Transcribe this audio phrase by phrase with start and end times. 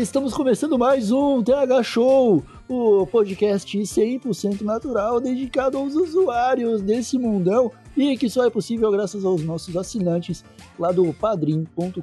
[0.00, 7.70] Estamos começando mais um TH Show, o podcast 100% natural dedicado aos usuários desse mundão
[7.94, 10.42] e que só é possível graças aos nossos assinantes
[10.78, 12.00] lá do padrim.com.br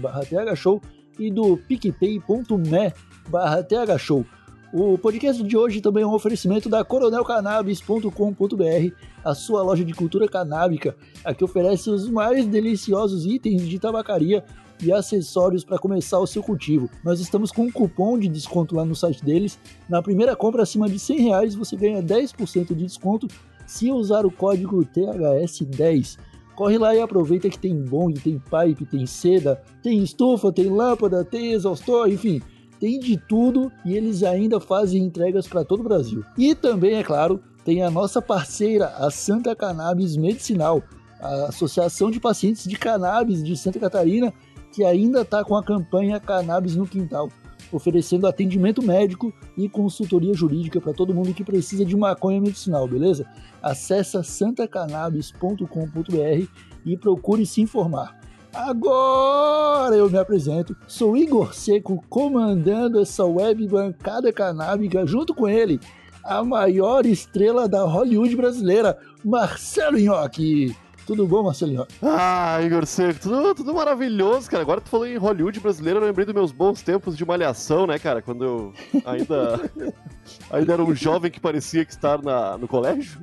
[0.00, 0.80] barra thshow
[1.18, 2.94] e do picpay.me
[3.28, 4.24] barra thshow.
[4.72, 10.26] O podcast de hoje também é um oferecimento da coronelcannabis.com.br, a sua loja de cultura
[10.26, 14.42] canábica, a que oferece os mais deliciosos itens de tabacaria
[14.82, 16.88] e acessórios para começar o seu cultivo.
[17.04, 19.58] Nós estamos com um cupom de desconto lá no site deles.
[19.88, 23.28] Na primeira compra acima de 100 reais você ganha 10% de desconto
[23.66, 26.18] se usar o código THS10.
[26.56, 31.24] Corre lá e aproveita que tem bong, tem pipe, tem seda, tem estufa, tem lâmpada,
[31.24, 32.42] tem exaustor, enfim
[32.80, 36.24] tem de tudo e eles ainda fazem entregas para todo o Brasil.
[36.36, 40.82] E também, é claro, tem a nossa parceira, a Santa Cannabis Medicinal,
[41.20, 44.32] a Associação de Pacientes de Cannabis de Santa Catarina,
[44.72, 47.28] que ainda está com a campanha Cannabis no Quintal,
[47.72, 53.26] oferecendo atendimento médico e consultoria jurídica para todo mundo que precisa de maconha medicinal, beleza?
[53.62, 56.48] Acesse santacannabis.com.br
[56.84, 58.18] e procure se informar.
[58.52, 65.78] Agora eu me apresento, sou Igor Seco, comandando essa web bancada canábica junto com ele,
[66.24, 70.74] a maior estrela da Hollywood brasileira, Marcelo Nhoque.
[71.10, 71.84] Tudo bom, Marcelinho?
[72.00, 74.62] Ah, Igor Seco, tudo, tudo maravilhoso, cara.
[74.62, 77.98] Agora tu falou em Hollywood brasileiro, eu lembrei dos meus bons tempos de malhação, né,
[77.98, 78.22] cara?
[78.22, 78.72] Quando eu
[79.04, 79.60] ainda,
[80.52, 83.18] ainda era um jovem que parecia que estar na, no colégio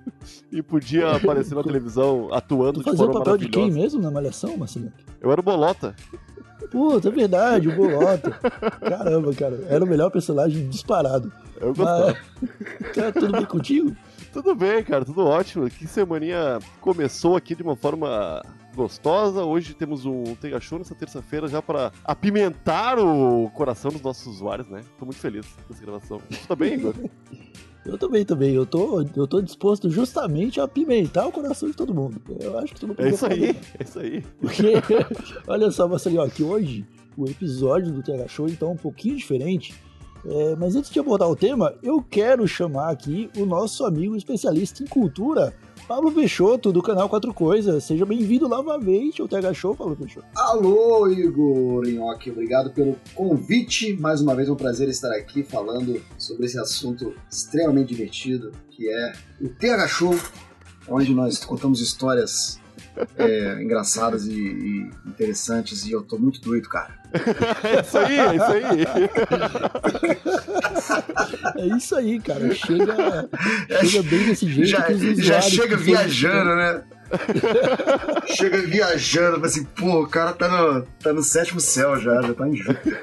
[0.52, 3.82] e podia aparecer na televisão atuando Tu de fazia o forma papel de quem maravilhosa.
[3.86, 4.92] mesmo na Malhação, Marcelinho?
[5.22, 5.96] Eu era o Bolota.
[6.72, 8.32] Puta, é verdade, o Bolota.
[8.82, 11.32] Caramba, cara, era o melhor personagem disparado.
[11.60, 12.18] Eu gostava.
[12.42, 13.96] Mas, cara, tudo bem contigo?
[14.32, 15.70] Tudo bem, cara, tudo ótimo.
[15.70, 18.42] Que semaninha começou aqui de uma forma
[18.76, 19.44] gostosa.
[19.44, 24.68] Hoje temos um Tega Show nessa terça-feira já para apimentar o coração dos nossos usuários,
[24.70, 24.82] né?
[25.00, 26.22] Tô muito feliz com essa gravação.
[26.30, 26.94] Tu tá bem, Igor?
[27.88, 28.54] Eu também, também.
[28.54, 32.22] Eu tô, eu tô disposto justamente a apimentar o coração de todo mundo.
[32.40, 33.46] Eu acho que tu não É isso aí,
[33.80, 34.22] é isso aí.
[34.42, 34.74] Porque,
[35.48, 36.86] olha só, Marcelinho, ó, que hoje
[37.18, 39.74] o episódio do TH Show então é um pouquinho diferente.
[40.26, 44.84] É, mas antes de abordar o tema, eu quero chamar aqui o nosso amigo especialista
[44.84, 45.54] em cultura,
[45.88, 47.86] Pablo Peixoto, do canal Quatro Coisas.
[47.86, 50.28] Seja bem-vindo novamente ao TH Show, Pablo Peixoto.
[50.36, 53.94] Alô, Igor Nhoque, obrigado pelo convite.
[53.94, 58.90] Mais uma vez é um prazer estar aqui falando sobre esse assunto extremamente divertido, que
[58.90, 60.14] é o TH Show,
[60.90, 62.60] onde nós contamos histórias
[63.18, 66.96] é, engraçadas e, e interessantes, e eu tô muito doido, cara.
[67.64, 68.64] É isso aí, é isso aí.
[71.56, 72.54] É isso aí, cara.
[72.54, 73.30] Chega,
[73.86, 76.84] chega bem desse jeito Já, já usuários chega que viajando, né?
[78.36, 82.48] chega viajando, assim, pô, o cara tá no, tá no sétimo céu já, já tá
[82.48, 83.02] em Júpiter.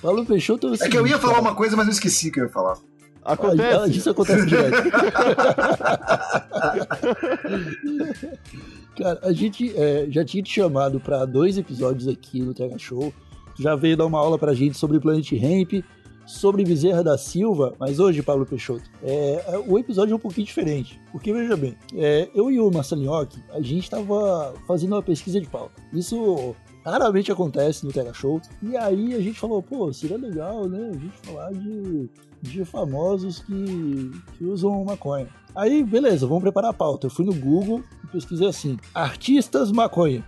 [0.00, 1.42] Pablo Peixoto é o É que eu ia seguinte, falar cara.
[1.48, 2.76] uma coisa, mas eu esqueci que eu ia falar.
[3.26, 3.98] Acontece.
[3.98, 4.90] Isso acontece direto.
[8.96, 13.12] Cara, a gente é, já tinha te chamado para dois episódios aqui no TH Show.
[13.58, 15.84] Já veio dar uma aula pra gente sobre Planet Ramp,
[16.26, 20.46] sobre Bezerra da Silva, mas hoje, Pablo Peixoto, é, é, o episódio é um pouquinho
[20.46, 21.00] diferente.
[21.12, 25.46] Porque, veja bem, é, eu e o Marcelinhoque, a gente tava fazendo uma pesquisa de
[25.46, 25.80] pauta.
[25.92, 26.54] Isso
[26.90, 28.40] raramente acontece no TH Show.
[28.62, 32.08] E aí a gente falou, pô, seria legal, né, a gente falar de
[32.40, 35.28] de famosos que, que usam maconha.
[35.54, 37.06] Aí, beleza, vamos preparar a pauta.
[37.06, 40.24] Eu fui no Google e pesquisei assim: artistas maconha.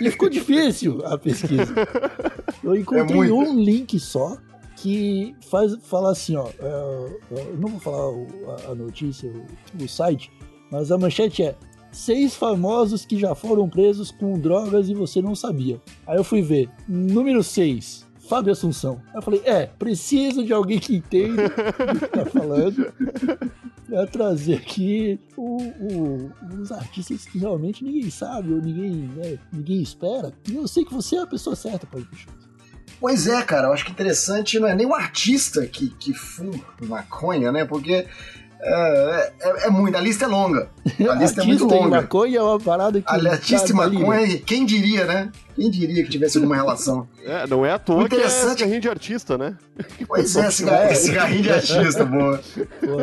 [0.00, 1.74] E ficou difícil a pesquisa.
[2.62, 3.34] Eu encontrei muito.
[3.34, 4.36] um link só
[4.76, 6.48] que faz fala assim, ó.
[6.60, 8.14] é, eu não vou falar
[8.70, 9.32] a, notícia,
[9.80, 10.30] o site,
[10.70, 11.56] mas a manchete é
[11.92, 15.80] seis famosos que já foram presos com drogas e você não sabia.
[16.06, 19.00] Aí eu fui ver, número 6, Fábio Assunção.
[19.08, 22.92] Aí eu falei, é, preciso de alguém que entenda do que tá falando
[23.88, 29.80] pra trazer aqui o- o- os artistas que realmente ninguém sabe ou ninguém, né, ninguém
[29.80, 30.32] espera.
[30.48, 32.26] E eu sei que você é a pessoa certa para isso.
[33.00, 36.52] Pois é, cara, eu acho que interessante não é nem o artista que, que fuma
[36.82, 37.64] maconha, né?
[37.64, 38.06] Porque
[38.60, 40.68] É, é, é muito, a lista é longa.
[40.84, 41.88] A lista é muito Artista e longa.
[42.02, 43.08] maconha é uma parada que.
[43.08, 44.02] A artista e ali, né?
[44.02, 45.30] maconha, quem diria, né?
[45.54, 47.08] Quem diria que tivesse alguma relação?
[47.24, 49.56] É, não é à toa que é Interessante- cigarrinho de artista, né?
[50.06, 52.40] Pois é, cigarro, cigarrinho de artista, boa.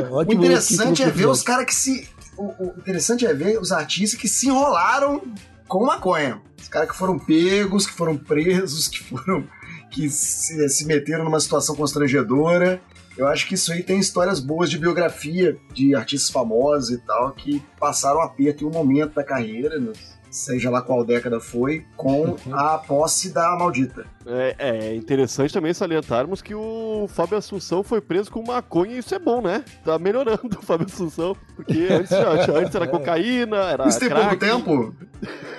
[0.09, 2.07] Pô, O interessante é ver os caras que se.
[2.37, 5.21] O, o interessante é ver os artistas que se enrolaram
[5.67, 6.41] com maconha.
[6.61, 9.45] Os caras que foram pegos, que foram presos, que foram.
[9.89, 12.81] que se, se meteram numa situação constrangedora.
[13.17, 17.31] Eu acho que isso aí tem histórias boas de biografia de artistas famosos e tal,
[17.31, 19.91] que passaram aperto em um momento da carreira, né?
[20.29, 24.05] seja lá qual década foi, com a posse da maldita.
[24.25, 29.15] É, é interessante também salientarmos que o Fábio Assunção foi preso com maconha e isso
[29.15, 29.63] é bom, né?
[29.85, 31.37] Tá melhorando o Fábio Assunção.
[31.55, 33.87] Porque antes, antes era cocaína, era.
[33.87, 34.23] Isso tem crack.
[34.23, 34.95] pouco tempo?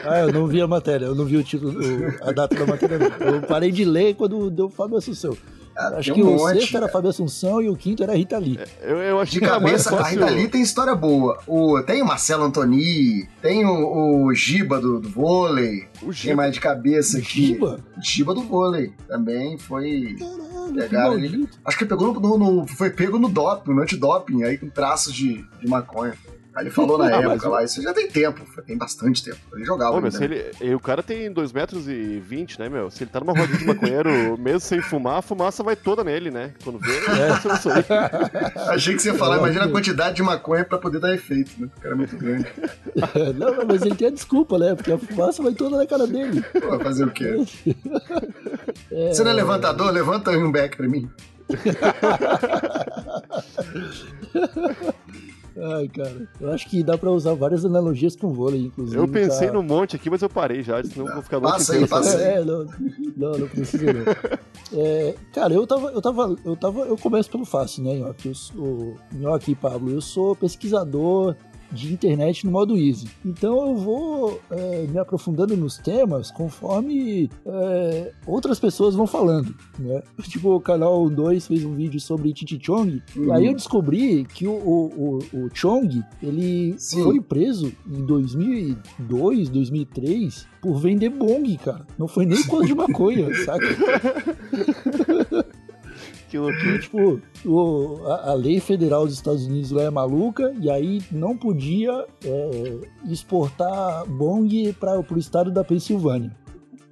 [0.05, 2.67] Ah, eu não vi a matéria, eu não vi o título, o- a data da
[2.67, 2.99] matéria.
[2.99, 3.27] não.
[3.37, 5.35] Eu parei de ler quando deu Fábio Assunção.
[5.79, 6.59] Ah, Acho tem que um o monte.
[6.61, 8.59] sexto era Fábio Assunção e o quinto era Rita Lee.
[8.81, 10.21] Eu, eu achei De que cabeça, a fácil.
[10.21, 11.39] Rita Lee tem história boa.
[11.47, 15.87] O, tem o Marcelo Antoni, tem o, o Giba do, do vôlei.
[16.01, 16.37] O Tem Giba.
[16.37, 17.47] mais de cabeça aqui.
[17.49, 17.79] Giba?
[18.03, 18.93] Giba do vôlei.
[19.07, 20.17] Também foi.
[20.19, 21.49] Caralho, Pegaram ele.
[21.65, 25.13] Acho que pegou no, no- no- foi pego no doping, no antidoping, aí com traços
[25.13, 26.15] de, de maconha.
[26.57, 29.37] Aí ele falou na Ah, época lá, isso já tem tempo, tem bastante tempo.
[29.55, 29.95] Ele jogava.
[29.95, 32.91] Ô, meu, se ele, e o cara tem 2 metros e 20, né, meu?
[32.91, 34.11] Se ele tá numa rodinha de maconheiro,
[34.41, 36.55] mesmo sem fumar, a fumaça vai toda nele, né?
[36.65, 37.31] Quando vê, é.
[38.73, 41.69] Achei que você ia falar, imagina a quantidade de maconha pra poder dar efeito, né?
[41.77, 42.47] O cara é muito grande.
[43.37, 44.75] Não, mas ele tem a desculpa, né?
[44.75, 46.43] Porque a fumaça vai toda na cara dele.
[46.43, 47.37] Pô, vai fazer o quê?
[49.13, 49.93] Você não é levantador?
[49.93, 51.11] Levanta um back pra mim.
[55.59, 56.29] Ai, cara.
[56.41, 58.99] Eu acho que dá pra usar várias analogias com vôlei, inclusive.
[58.99, 59.55] Eu pensei tá?
[59.55, 62.21] num monte aqui, mas eu parei já, senão eu vou ficar aí, passa falando.
[62.21, 62.23] aí.
[62.23, 62.67] É, não,
[63.17, 64.05] não, não precisa não.
[64.73, 68.33] É, cara, eu tava, eu tava, eu tava, eu começo pelo fácil, né, Nhoque?
[68.55, 71.37] Eu Nhoque e Pablo, eu sou pesquisador
[71.71, 73.09] de internet no modo easy.
[73.25, 80.03] Então eu vou é, me aprofundando nos temas conforme é, outras pessoas vão falando, né?
[80.27, 84.47] Tipo, o canal 2 fez um vídeo sobre Titi Chong, e aí eu descobri que
[84.47, 87.03] o, o, o, o Chong, ele Sim.
[87.05, 91.87] foi preso em 2002, 2003 por vender bong, cara.
[91.97, 93.67] Não foi nem coisa de maconha, saca?
[96.29, 96.79] Que loucura.
[96.81, 101.37] Tipo, o- a, a lei federal dos Estados Unidos lá é maluca e aí não
[101.37, 102.79] podia é,
[103.09, 106.35] exportar bong para o estado da Pensilvânia.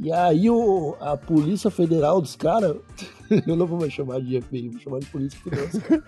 [0.01, 2.77] E aí o, a Polícia Federal dos caras,
[3.47, 6.05] eu não vou mais chamar de FBI, vou chamar de Polícia Federal dos caras,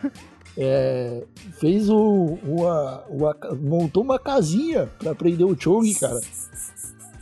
[0.56, 1.24] é,
[1.58, 6.20] fez um- uma, uma montou uma casinha para prender o Chong, cara.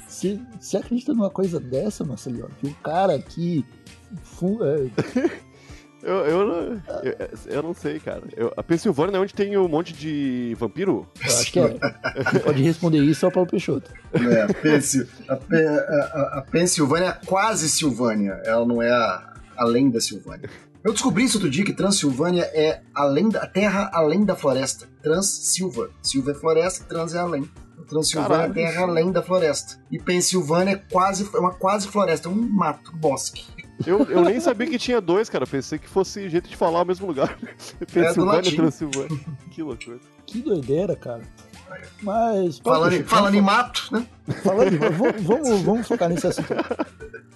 [0.08, 2.48] Você você acredita numa coisa dessa, Marcelinho?
[2.60, 3.64] Que o cara que
[4.22, 4.86] fu- é,
[6.04, 7.14] Eu, eu, não- eu,
[7.46, 8.22] eu não sei, cara.
[8.36, 11.06] Eu- a Pensilvânia é onde tem um monte de vampiro?
[11.26, 11.68] Eu acho que é.
[12.44, 13.90] Pode responder isso é o Paulo Peixoto.
[14.12, 19.32] É, Pensil, a, Pe- a- a- a Pensilvânia é quase Silvânia, ela não é a-
[19.56, 20.48] além da Silvânia.
[20.84, 24.86] Eu descobri isso outro dia que Transilvânia é além da a terra além da floresta.
[25.02, 25.88] Transilva.
[26.02, 27.48] Silva é floresta, trans é além.
[27.88, 28.54] Transilvânia é Caralho.
[28.54, 29.78] terra além da floresta.
[29.90, 33.44] E Pensilvânia é quase é uma quase floresta, é um mato, um bosque.
[33.86, 35.44] Eu, eu nem sabia que tinha dois, cara.
[35.44, 37.36] Eu pensei que fosse jeito de falar o mesmo lugar.
[37.92, 38.52] Pensilvânia latim.
[38.52, 39.20] e Transilvânia.
[39.50, 39.98] Que loucura.
[40.26, 41.22] Que doideira, cara.
[42.02, 42.58] Mas.
[42.58, 44.06] Falando, em- mato, né?
[44.42, 46.52] falando em- vamos, vamos, vamos focar nesse assunto.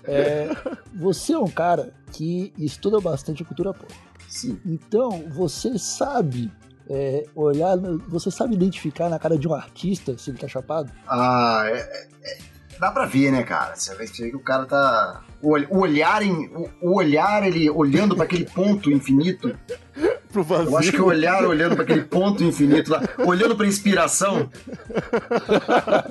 [0.04, 0.48] É,
[0.94, 3.92] você é um cara que estuda bastante a cultura pop.
[4.28, 4.58] Sim.
[4.64, 6.50] Então, você sabe
[6.88, 7.76] é, olhar,
[8.08, 10.90] você sabe identificar na cara de um artista se ele tá chapado?
[11.06, 12.38] Ah, é- é- é-
[12.80, 13.74] dá pra ver, né, cara?
[13.76, 15.22] Você vê que o cara tá.
[15.40, 16.50] O, ol- o olhar, em,
[16.82, 19.56] o, olhar, ele olhando pra aquele ponto infinito.
[20.32, 20.70] Pro vazio.
[20.72, 24.50] Eu acho que o olhar olhando pra aquele ponto infinito lá, olhando pra inspiração.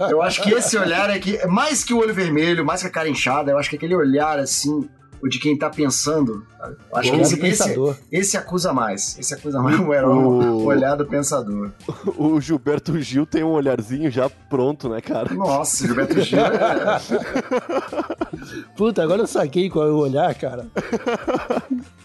[0.10, 2.92] Eu acho que esse olhar é que, mais que o olho vermelho, mais que a
[2.92, 4.90] cara inchada, eu acho que aquele olhar assim,
[5.22, 6.46] o de quem tá pensando.
[6.58, 6.76] sabe?
[6.94, 7.96] Acho que Olhar esse, do esse, pensador.
[8.12, 9.18] esse acusa mais.
[9.18, 11.72] Esse acusa mais o herói, o olhar do pensador.
[12.18, 15.34] O Gilberto Gil tem um olharzinho já pronto, né, cara?
[15.34, 17.00] Nossa, Gilberto Gil é...
[18.76, 20.68] Puta, agora eu saquei qual é o olhar, cara.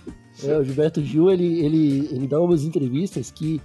[0.45, 3.61] É, o Gilberto Gil, ele, ele, ele dá umas entrevistas que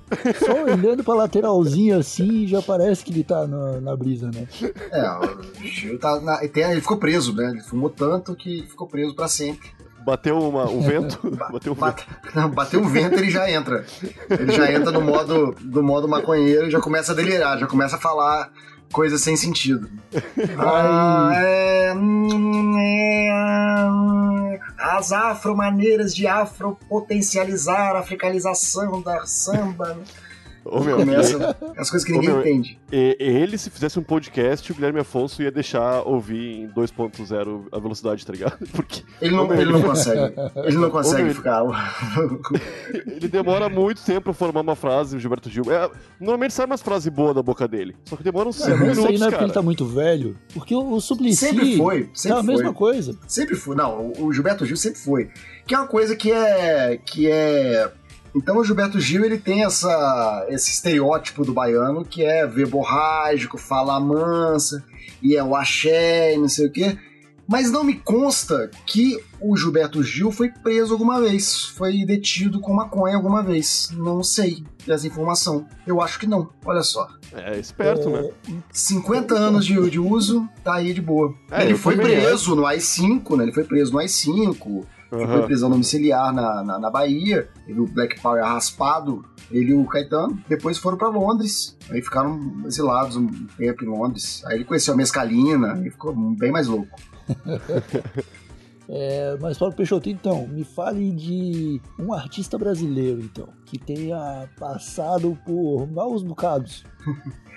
[0.46, 4.48] só olhando pra lateralzinha assim já parece que ele tá na, na brisa, né?
[4.92, 7.52] É, o Gil tá na, ele ficou preso, né?
[7.52, 9.70] Ele fumou tanto que ficou preso pra sempre.
[10.08, 11.20] Bateu uma, um vento.
[11.52, 11.80] bateu um vento.
[11.80, 13.86] Bate, não, bateu um vento, ele já entra.
[14.30, 17.98] Ele já entra no modo, do modo maconheiro e já começa a delirar, já começa
[17.98, 18.50] a falar
[18.90, 19.90] coisas sem sentido.
[20.58, 29.98] Ah, é, hum, é, hum, as afro-maneiras de afro-potencializar a africanização da samba.
[30.72, 32.80] Ô, meu, Começa as coisas que ninguém meu, entende.
[32.92, 37.80] E- ele, se fizesse um podcast, o Guilherme Afonso ia deixar ouvir em 2.0 a
[37.80, 38.58] velocidade, tá ligado?
[38.74, 40.34] Porque Ele não, meu, ele não consegue.
[40.64, 41.64] Ele não consegue meu, ficar.
[43.06, 45.64] ele demora muito tempo pra formar uma frase, o Gilberto Gil.
[45.72, 47.96] É, normalmente sai umas frases boas da boca dele.
[48.06, 49.62] Só que demora uns 5 Cara, mas isso aí minutos, não é porque ele tá
[49.62, 50.38] muito velho.
[50.54, 51.38] Porque o, o Suplicy.
[51.38, 52.74] Sempre foi, É sempre a mesma foi.
[52.74, 53.18] coisa.
[53.28, 53.76] Sempre foi.
[53.76, 55.30] Não, o o Gilberto Gil sempre foi.
[55.66, 56.98] Que é uma coisa que é.
[57.06, 57.90] que é.
[58.38, 64.00] Então o Gilberto Gil ele tem essa, esse estereótipo do baiano que é verborrágico, fala
[64.00, 64.86] mansa,
[65.24, 66.98] e é o axé e não sei o quê.
[67.48, 72.74] Mas não me consta que o Gilberto Gil foi preso alguma vez, foi detido com
[72.74, 73.90] maconha alguma vez.
[73.94, 75.66] Não sei dessa informação.
[75.86, 76.50] Eu acho que não.
[76.66, 77.08] Olha só.
[77.34, 78.30] É esperto, né?
[78.72, 81.34] 50 anos de, de uso, tá aí de boa.
[81.50, 83.46] É, ele foi preso no AI-5, né?
[83.46, 85.46] Ele foi preso no AI-5, foi Aham.
[85.46, 90.40] prisão domiciliar na, na, na Bahia, teve o Black Power raspado, ele e o Caetano,
[90.48, 94.44] depois foram pra Londres, aí ficaram exilados um tempo em Londres.
[94.46, 96.96] Aí ele conheceu a mescalina, e ficou bem mais louco.
[98.90, 105.38] É, mas Paulo Peixoto, então, me fale de um artista brasileiro, então, que tenha passado
[105.46, 106.86] por maus bocados.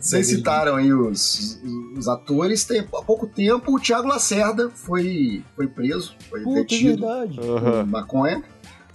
[0.00, 1.60] Vocês citaram aí os,
[1.96, 6.62] os atores, tem, há pouco tempo o Thiago Lacerda foi, foi preso, foi Puta, é
[6.62, 7.06] detido.
[7.06, 7.38] verdade.
[7.38, 7.84] com Aham.
[7.86, 8.42] maconha,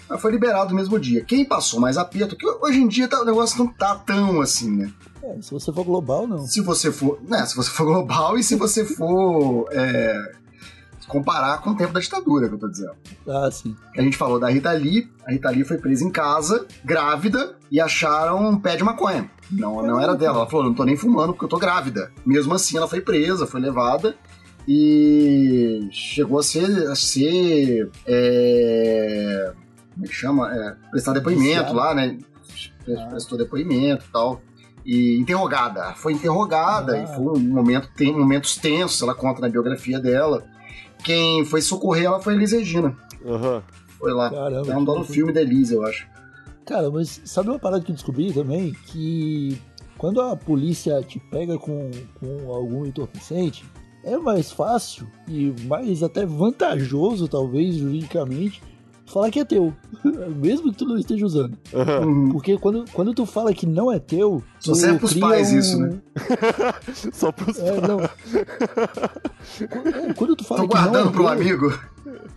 [0.09, 1.23] mas foi liberado no mesmo dia.
[1.23, 4.71] Quem passou mais aperto, que hoje em dia tá- o negócio não tá tão assim,
[4.71, 4.91] né?
[5.21, 6.45] É, se você for global, não.
[6.45, 10.31] Se você for, né, se você for global e se você for é,
[11.13, 12.93] comparar com o tempo da ditadura, que eu tô dizendo.
[13.27, 13.75] Ah, sim.
[13.97, 17.79] A gente falou da Rita Lee, a Rita Lee foi presa em casa, grávida, e
[17.79, 19.29] acharam um pé de maconha.
[19.51, 20.39] Não, não era dela.
[20.39, 22.11] Ela falou, não tô nem fumando porque eu tô grávida.
[22.25, 24.15] Mesmo assim, ela foi presa, foi levada
[24.67, 29.53] e chegou a ser, a ser é,
[29.93, 30.51] como é que chama?
[30.53, 32.17] É, prestar depoimento lá, né?
[33.09, 34.41] Prestou depoimento e tal.
[34.85, 35.93] E interrogada.
[35.95, 37.03] Foi interrogada Ah.
[37.03, 40.43] e foi um momento, tem momentos tensos, ela conta na biografia dela.
[41.03, 42.95] Quem foi socorrer ela foi a Elis Regina.
[43.25, 43.63] Aham.
[43.99, 44.29] Foi lá.
[44.29, 44.71] Caramba.
[44.71, 46.07] É um dó no filme da Elise, eu acho.
[46.65, 48.73] Cara, mas sabe uma parada que eu descobri também?
[48.87, 49.57] Que
[49.97, 53.65] quando a polícia te pega com, com algum entorpecente,
[54.03, 58.61] é mais fácil e mais até vantajoso, talvez, juridicamente,
[59.13, 59.73] falar que é teu.
[60.41, 61.57] Mesmo que tu não esteja usando.
[61.73, 62.29] Uhum.
[62.31, 64.43] Porque quando, quando tu fala que não é teu.
[64.59, 65.99] Só tu serve pros pais um- isso, né?
[67.13, 67.99] Só pros É, não.
[69.69, 71.79] Quando- Quando tu fala Tô que não guardando é pro teu, amigo.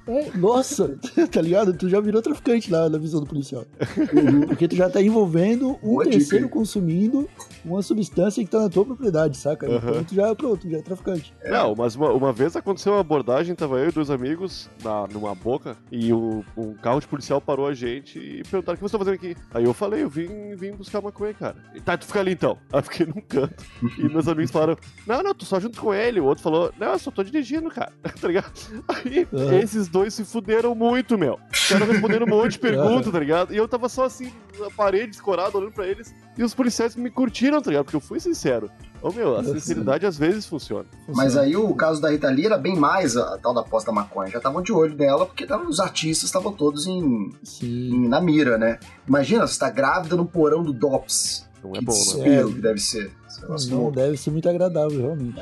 [0.06, 0.98] É, nossa,
[1.30, 1.72] tá ligado?
[1.72, 3.64] Tu já virou traficante lá na visão do policial.
[3.96, 4.46] Uhum.
[4.46, 6.50] Porque tu já tá envolvendo um Boa dica, terceiro hein?
[6.50, 7.28] consumindo
[7.64, 9.66] uma substância que tá na tua propriedade, saca?
[9.66, 9.90] Aham.
[9.90, 11.34] Então tu já, pronto, tu já é traficante.
[11.44, 15.34] Não, mas uma, uma vez aconteceu uma abordagem, tava eu e dois amigos na, numa
[15.34, 18.92] boca, e o, um carro de policial parou a gente e perguntaram o que você
[18.92, 19.36] tá fazendo aqui.
[19.52, 21.56] Aí eu falei, eu vim, vim buscar maconha, cara.
[21.74, 22.58] E, tá, tu fica ali então.
[22.72, 23.64] Aí eu fiquei num canto.
[23.98, 26.20] E meus amigos falaram, não, não, tô só junto com ele.
[26.20, 27.92] O outro falou, não, eu só tô dirigindo, cara.
[28.20, 28.52] tá ligado?
[28.88, 29.26] Aí
[29.62, 31.38] Esses dois se fuderam muito, meu.
[31.52, 33.52] Ficaram respondendo um monte de perguntas, tá ligado?
[33.52, 36.14] E eu tava só assim, na parede, escorado, olhando pra eles.
[36.36, 37.84] E os policiais me curtiram, tá ligado?
[37.84, 38.70] Porque eu fui sincero.
[39.02, 40.86] Ô meu, a sinceridade às vezes funciona.
[41.08, 43.92] Mas aí o caso da Rita Lee era bem mais a, a tal da da
[43.92, 44.30] maconha.
[44.30, 47.30] Já estavam de olho nela porque tavam, os artistas estavam todos em,
[47.62, 48.78] em- na mira, né?
[49.06, 51.46] Imagina, você tá grávida no porão do DOPS.
[51.62, 52.44] Não é que bom, né?
[52.44, 53.10] que deve ser.
[53.42, 53.96] Negócio Não louco.
[53.96, 55.38] deve ser muito agradável, realmente.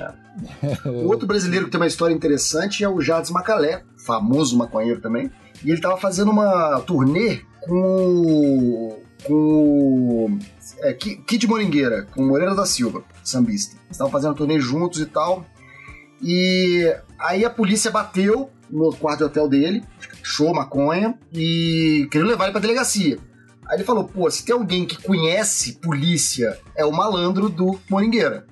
[0.84, 5.30] O outro brasileiro que tem uma história interessante é o Jardim Macalé, famoso maconheiro também.
[5.64, 10.38] E ele tava fazendo uma turnê com com.
[10.80, 13.74] É, Ki- Kid Moringueira, com Moreira da Silva, sambista.
[13.76, 15.44] Eles estavam fazendo turnê juntos e tal.
[16.22, 19.84] E aí a polícia bateu no quarto de hotel dele,
[20.22, 23.18] show maconha, e queriam levar ele pra delegacia.
[23.68, 28.46] Aí ele falou: pô, se tem alguém que conhece polícia, é o malandro do Moringueira.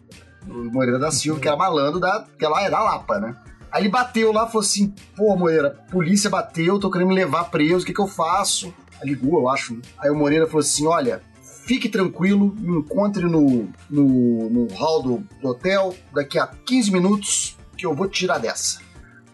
[0.48, 3.36] O Moreira da Silva, que era malandro da, que lá é da Lapa, né?
[3.72, 7.82] Aí ele bateu lá falou assim: pô, Moreira, polícia bateu, tô querendo me levar preso,
[7.82, 8.72] o que, que eu faço?
[9.00, 9.80] Aí ligou, eu acho.
[9.98, 11.22] Aí o Moreira falou assim: olha,
[11.64, 17.56] fique tranquilo, me encontre no, no, no hall do, do hotel daqui a 15 minutos
[17.76, 18.80] que eu vou te tirar dessa.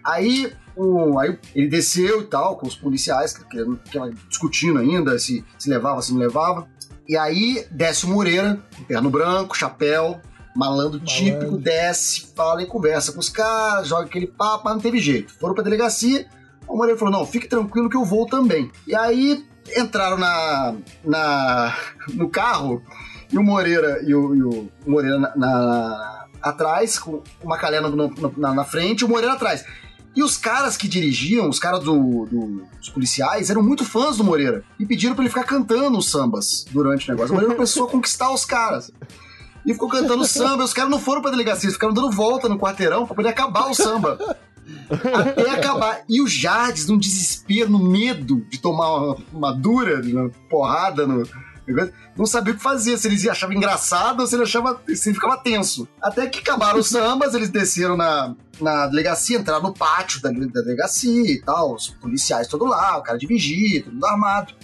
[0.04, 5.44] Aí, o, aí ele desceu e tal, com os policiais, que, que, discutindo ainda se,
[5.58, 6.68] se levava, se não levava.
[7.08, 10.20] E aí desce o Moreira, terno branco, chapéu,
[10.58, 14.98] malandro típico, desce, fala e conversa com os caras, joga aquele papo, mas não teve
[14.98, 15.32] jeito.
[15.38, 16.26] Foram pra delegacia,
[16.66, 18.70] o Moreira falou: não, fique tranquilo que eu vou também.
[18.86, 19.46] E aí
[19.76, 20.74] entraram na,
[21.04, 21.76] na,
[22.12, 22.82] no carro
[23.30, 28.54] e o Moreira e o, e o Moreira na, na- atrás, com o Macalé na,
[28.54, 29.64] na, frente e o Moreira atrás.
[30.16, 34.24] E os caras que dirigiam, os caras do, do- dos policiais, eram muito fãs do
[34.24, 34.64] Moreira.
[34.80, 37.30] E pediram pra ele ficar cantando os sambas durante o negócio.
[37.32, 38.90] O Moreira começou a conquistar os caras.
[39.64, 40.64] E ficou cantando samba.
[40.64, 43.74] Os caras não foram pra delegacia, ficaram dando volta no quarteirão pra poder acabar o
[43.74, 44.36] samba.
[44.90, 46.02] Até acabar.
[46.08, 51.26] E o Jardes, num desespero, no medo de tomar uma, uma dura, uma porrada no.
[52.16, 54.80] Não sabia o que fazer, se eles achavam engraçado ou se ele achava.
[54.94, 55.86] se ele ficava tenso.
[56.00, 60.62] Até que acabaram os sambas, eles desceram na, na delegacia, entraram no pátio da, da
[60.62, 64.54] delegacia e tal, os policiais todo lá, o cara de vigia, todo mundo armado.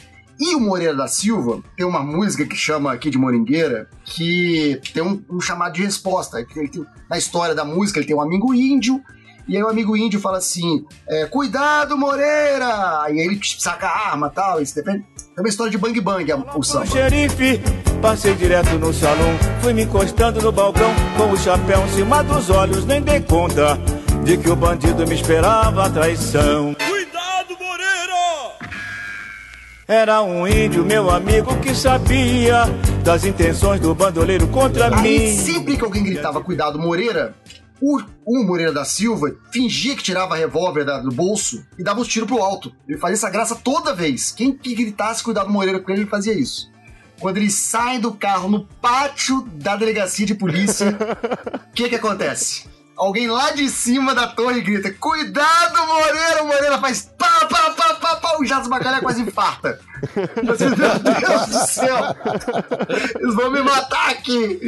[0.41, 5.03] E o Moreira da Silva tem uma música que chama aqui de Moringueira, que tem
[5.03, 6.45] um, um chamado de resposta.
[6.57, 9.00] Ele tem- na história da música, ele tem um amigo índio,
[9.47, 13.07] e aí o amigo índio fala assim: é, Cuidado, Moreira!
[13.11, 15.05] E aí ele saca a arma e tal, e se defende.
[15.37, 16.87] É uma história de bang bang a- o samba.
[16.87, 17.61] Xerife,
[18.00, 22.50] passei direto no salão, fui me encostando no balcão, com o chapéu em cima dos
[22.50, 23.79] olhos, nem dei conta
[24.25, 26.75] de que o bandido me esperava a traição.
[29.87, 32.64] Era um índio, meu amigo, que sabia
[33.05, 35.37] das intenções do bandoleiro contra Aí, mim.
[35.37, 37.35] sempre que alguém gritava Cuidado, Moreira,
[37.83, 42.26] o, o Moreira da Silva fingia que tirava revólver do bolso e dava os tiros
[42.26, 42.73] pro alto.
[42.88, 44.33] Ele fazia essa graça toda vez.
[44.33, 46.73] Quem que gritasse Cuidado, Moreira com ele, ele fazia isso.
[47.21, 50.97] Quando eles saem do carro no pátio da delegacia de polícia,
[51.71, 52.74] o que que acontece?
[52.97, 56.43] Alguém lá de cima da torre grita: Cuidado, Moreira!
[56.43, 58.37] O Moreira faz pá, pá, pá, pá, pá.
[58.39, 59.81] O Jato Bacalhau quase infarta.
[60.45, 61.97] Você, meu Deus do céu!
[63.21, 64.61] Eles vão me matar aqui!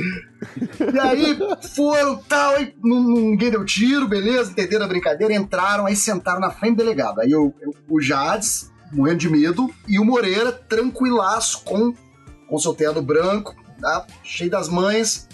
[0.92, 1.38] E aí
[1.74, 6.76] foram tal, aí ninguém deu tiro, beleza, entenderam a brincadeira, entraram, aí sentaram na frente
[6.76, 7.20] do delegado.
[7.20, 7.52] Aí o,
[7.88, 11.94] o Jades, morrendo de medo, e o Moreira, tranquilaço, com,
[12.48, 14.06] com seu terno branco, tá?
[14.24, 15.25] cheio das manhas.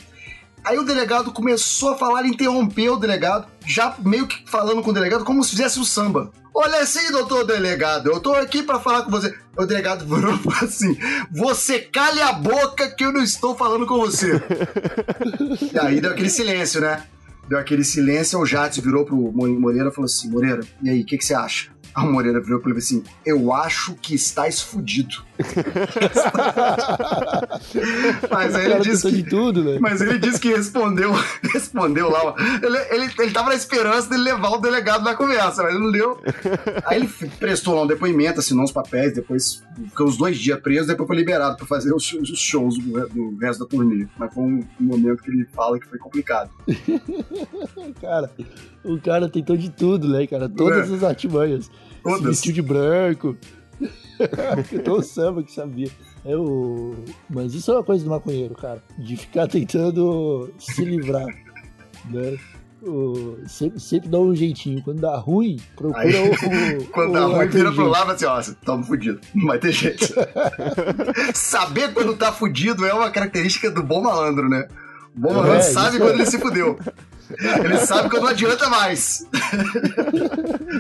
[0.65, 4.95] Aí o delegado começou a falar, interrompeu o delegado, já meio que falando com o
[4.95, 6.31] delegado como se fizesse o samba.
[6.55, 9.35] Olha assim, doutor delegado, eu tô aqui pra falar com você.
[9.57, 10.97] O delegado falou assim:
[11.33, 14.41] Você calha a boca que eu não estou falando com você.
[15.73, 17.05] e aí deu aquele silêncio, né?
[17.49, 21.01] Deu aquele silêncio, o Jades virou pro Mo- Moreira e falou assim: Moreira, e aí,
[21.03, 21.71] o que, que você acha?
[21.95, 25.25] A Moreira virou pra ele e falou assim: Eu acho que estás fudido.
[28.31, 29.17] Mas aí ele disse que.
[29.17, 29.79] de tudo, né?
[29.81, 31.13] Mas ele disse que respondeu,
[31.53, 32.35] respondeu lá.
[32.63, 35.93] Ele, ele, ele tava na esperança dele levar o delegado na conversa, mas ele não
[35.93, 36.21] deu.
[36.87, 40.87] Aí ele prestou lá um depoimento, assinou uns papéis, depois ficou uns dois dias preso,
[40.87, 44.07] depois foi liberado pra fazer os, os shows do, do resto da turnê.
[44.17, 46.51] Mas foi um, um momento que ele fala que foi complicado.
[48.01, 48.31] Cara,
[48.85, 50.49] o cara tentou de tudo, né, cara?
[50.49, 50.95] Todas É.
[50.95, 51.67] as artimanhas.
[51.67, 51.71] Se
[52.03, 52.23] Todas.
[52.23, 53.37] vestiu de branco.
[54.89, 55.89] O samba que sabia.
[56.25, 56.95] É o...
[57.29, 58.81] Mas isso é uma coisa do maconheiro, cara.
[58.97, 61.27] De ficar tentando se livrar.
[62.09, 62.37] Né?
[62.83, 63.39] O...
[63.49, 64.81] Sempre, sempre dá um jeitinho.
[64.83, 66.15] Quando dá ruim, procura Aí,
[66.79, 66.87] o.
[66.93, 69.21] Quando o dá ruim, vira pro lado e fala assim: ó, você tamo fudido.
[69.35, 70.15] Não vai ter jeito.
[71.35, 74.69] Saber quando tá fudido é uma característica do bom malandro, né?
[75.17, 76.15] O bom malandro É, sabe quando é.
[76.15, 76.79] ele se fudeu.
[77.65, 79.27] Ele sabe quando não adianta mais.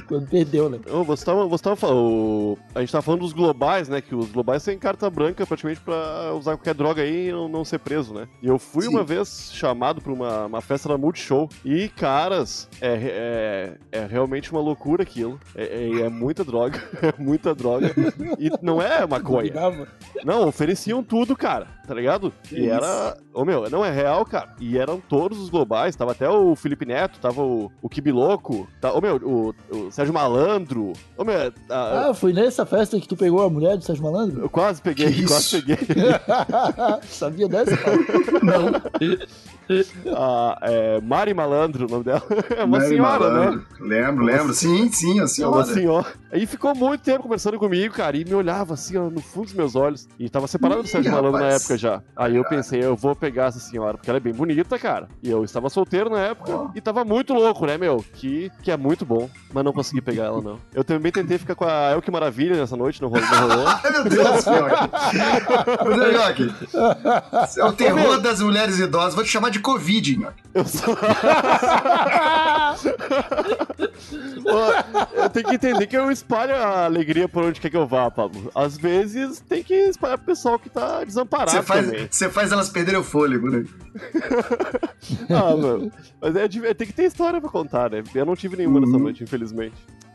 [0.07, 0.79] Quando perdeu, né?
[0.91, 2.59] Ô, você tava, você tava falando.
[2.75, 4.01] A gente tava falando dos globais, né?
[4.01, 7.65] Que os globais têm carta branca praticamente pra usar qualquer droga aí e não, não
[7.65, 8.29] ser preso, né?
[8.43, 8.91] E eu fui Sim.
[8.91, 11.49] uma vez chamado pra uma, uma festa na Multishow.
[11.65, 15.39] E, caras, é, é, é realmente uma loucura aquilo.
[15.55, 16.83] É, é, é muita droga.
[17.03, 17.93] É muita droga.
[18.39, 19.53] E não é maconha.
[20.25, 22.33] Não, ofereciam tudo, cara, tá ligado?
[22.45, 23.17] Que e era.
[23.35, 24.51] Ô meu, não é real, cara.
[24.61, 28.93] E eram todos os globais, tava até o Felipe Neto, tava o, o Kibiloco, tá,
[28.93, 30.93] ô meu, o, o Sérgio Malandro.
[31.17, 34.41] Ô meu, a- Ah, foi nessa festa que tu pegou a mulher do Sérgio Malandro?
[34.43, 35.79] eu quase peguei, Que quase peguei.
[37.09, 37.99] Sabia dessa, cara?
[40.17, 42.23] A, é, Mari Malandro, o nome dela.
[42.57, 43.39] É uma senhora, né?
[43.41, 43.67] Malandro.
[43.81, 44.55] Lembro, lembro.
[44.55, 45.57] Sim, sim, a É senhora.
[45.57, 46.07] uma senhora.
[46.31, 49.55] Aí ficou muito tempo conversando comigo, cara, e me olhava assim, ó, no fundo dos
[49.55, 50.09] meus olhos.
[50.19, 52.03] E tava separado do Sérgio Malandro na época já.
[52.17, 55.09] Aí eu pensei, eu vou pegar essa senhora, porque ela é bem bonita, cara.
[55.23, 56.71] E eu estava solteiro na época Ó.
[56.75, 58.05] e tava muito louco, né, meu?
[58.15, 60.59] Que, que é muito bom, mas não consegui pegar ela, não.
[60.75, 63.27] Eu também tentei ficar com a Elke Maravilha nessa noite, não rolou.
[63.31, 63.67] Não rolou.
[63.67, 64.73] Ai, meu Deus, Fioc.
[67.33, 69.15] Mas, você é o terror das mulheres idosas.
[69.15, 70.43] Vou te chamar de Covid, Nhoque.
[70.55, 70.95] Eu sou...
[75.15, 78.11] Eu tenho que entender que eu espalho a alegria por onde quer que eu vá,
[78.11, 78.51] Pablo.
[78.55, 82.09] Às vezes tem que espalhar pro pessoal que tá desamparado Você faz, também.
[82.11, 83.65] você faz elas perderem o fôlego, né?
[85.29, 85.91] Ah, meu.
[86.21, 88.03] Mas é, de- tem que ter história pra contar, né?
[88.15, 88.99] Eu não tive nenhuma nessa Uhum.
[89.01, 89.75] noite, infelizmente.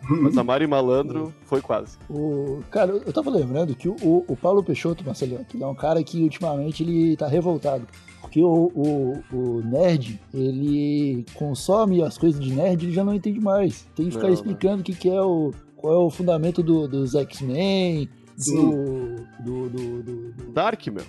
[0.09, 1.97] Mas a Mari Malandro foi quase.
[2.09, 3.95] O, cara, eu tava lembrando que o,
[4.27, 7.85] o Paulo Peixoto, Marcelinho, que é um cara que ultimamente ele tá revoltado.
[8.27, 13.13] Porque o, o, o nerd, ele consome as coisas de nerd e ele já não
[13.13, 13.87] entende mais.
[13.95, 15.53] Tem que ficar Não, explicando o que, que é o.
[15.77, 18.09] qual é o fundamento do, dos X-Men,
[18.45, 21.05] do, do, do, do, do Dark, meu.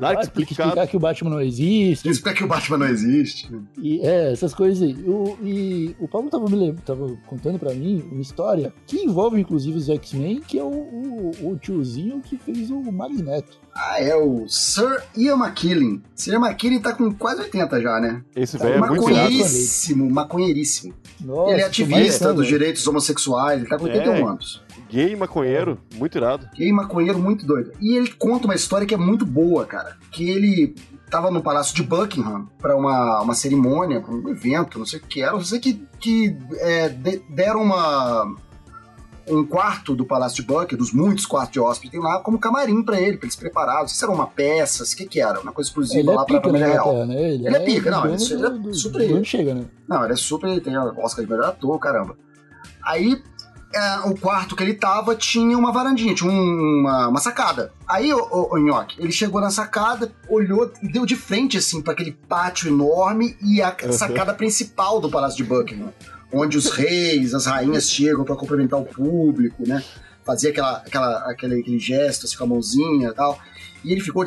[0.00, 0.68] Dark tem que explicado.
[0.70, 2.08] explicar que o Batman não existe.
[2.08, 3.48] Explica que o Batman não existe.
[3.78, 4.94] E, é, essas coisas aí.
[5.06, 9.76] O, e o Paulo tava, me tava contando pra mim uma história que envolve inclusive
[9.76, 13.58] os X-Men, que é o, o, o tiozinho que fez o Magneto.
[13.74, 16.02] Ah, é o Sir Ian McKellen.
[16.14, 18.22] Sir Ian McKellen tá com quase 80 já, né?
[18.34, 19.22] Esse velho é muito irado.
[19.22, 20.94] maconheiríssimo, maconheiríssimo.
[21.20, 24.22] Nossa, ele é ativista dos direitos homossexuais, ele tá com 81 É.
[24.22, 24.62] anos.
[24.88, 26.48] Gay maconheiro, muito irado.
[26.58, 27.72] E aí, maconheiro muito doido.
[27.80, 29.96] E ele conta uma história que é muito boa, cara.
[30.10, 30.74] Que ele
[31.10, 35.02] tava no Palácio de Buckingham pra uma, uma cerimônia, pra um evento, não sei o
[35.02, 35.32] que era.
[35.34, 38.34] Eu sei que, que é, de- deram uma
[39.28, 42.80] um quarto do Palácio de Buckingham, dos muitos quartos de hóspede, tem lá como camarim
[42.84, 43.80] pra ele, pra eles preparados.
[43.82, 46.14] Não sei se era uma peça, o que que era, uma coisa exclusiva Ele é
[46.14, 46.86] lá pra pica na família real.
[46.92, 47.28] Inglaterra, né?
[47.34, 49.64] Ele, Ele é pica, não, ele é do- do- super- chega, né?
[49.88, 52.16] Não, ele é super, ele tem Oscar de melhor ator, caramba.
[52.84, 53.20] Aí,
[53.76, 57.72] é, o quarto que ele tava tinha uma varandinha, tinha um- uma, uma sacada.
[57.88, 61.80] Aí, o, o, o Nhoque, ele chegou na sacada, olhou e deu de frente, assim,
[61.82, 65.92] para aquele pátio enorme e a sacada principal do Palácio de Buckingham,
[66.32, 69.82] onde os reis, as rainhas chegam para cumprimentar o público, né?
[70.24, 73.38] Fazia aquela, aquela, aquele, aquele gesto, assim, com a mãozinha e tal.
[73.84, 74.24] E ele ficou.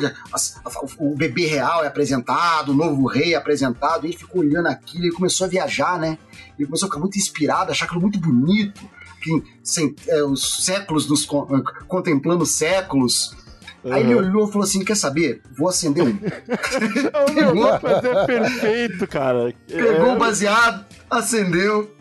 [0.98, 5.04] o bebê real é apresentado, o novo rei é apresentado, e ele ficou olhando aquilo,
[5.04, 6.16] ele começou a viajar, né?
[6.58, 8.80] Ele começou a ficar muito inspirado, achar aquilo muito bonito,
[9.20, 13.36] que sem, é, os séculos nos con- contemplando séculos.
[13.84, 15.42] Aí ele olhou e falou assim: quer saber?
[15.56, 16.12] Vou acender um.
[17.54, 19.54] Meu, é perfeito, cara.
[19.66, 20.12] Pegou é...
[20.14, 21.94] o baseado, acendeu.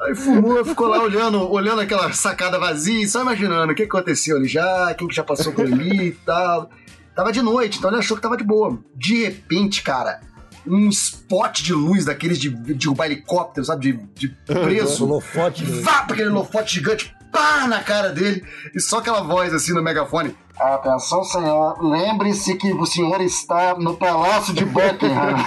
[0.00, 4.48] Aí fumou, ficou lá olhando, olhando aquela sacada vazia, só imaginando o que aconteceu ali
[4.48, 6.70] já, quem que já passou por ali e tal.
[7.14, 8.78] Tava de noite, então ele achou que tava de boa.
[8.94, 10.20] De repente, cara,
[10.68, 13.92] um spot de luz daqueles de, de derrubar helicóptero, sabe?
[13.92, 15.04] De, de preso.
[15.04, 15.64] holofote.
[15.64, 15.80] né?
[15.82, 19.82] Vá pra aquele holofote gigante, pá na cara dele, e só aquela voz assim no
[19.82, 20.36] megafone.
[20.58, 25.36] Atenção, senhor, lembre-se que o senhor está no Palácio de Buckingham.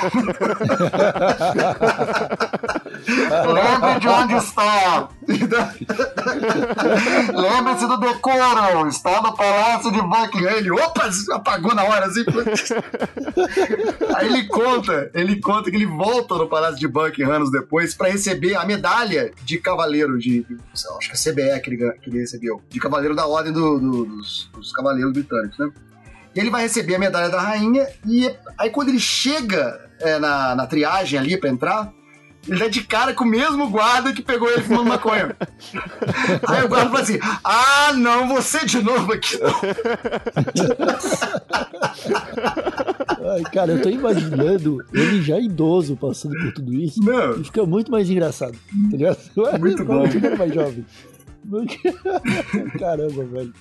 [3.00, 5.10] Lembre de onde está.
[7.34, 8.88] Lembre-se do decoro.
[8.88, 10.52] Está no Palácio de Buckingham.
[10.52, 12.24] Ele, opa, apagou na hora assim.
[14.16, 18.10] Aí ele conta, ele conta que ele volta no Palácio de Buckingham anos depois para
[18.10, 22.20] receber a medalha de cavaleiro de, de- acho que é CBE que ele, que ele
[22.20, 25.72] recebeu, de cavaleiro da ordem do- do- dos, dos cavaleiros britânicos, né?
[26.36, 30.56] E ele vai receber a medalha da rainha e aí quando ele chega é, na,
[30.56, 31.94] na triagem ali para entrar,
[32.48, 35.36] ele dá de cara com o mesmo guarda que pegou ele fumando maconha.
[36.48, 39.38] Aí o guarda fala assim: Ah, não, você de novo aqui.
[43.34, 47.04] Ai, cara, eu tô imaginando ele já idoso passando por tudo isso.
[47.04, 47.40] Não.
[47.40, 48.58] E fica muito mais engraçado,
[48.90, 49.20] tá ligado?
[49.60, 50.06] Muito bom.
[50.06, 50.86] Ele mais jovem.
[52.80, 53.54] Caramba, velho.